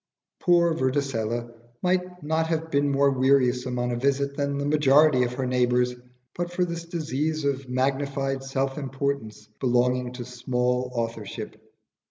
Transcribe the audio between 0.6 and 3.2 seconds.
Vorticella might not have been more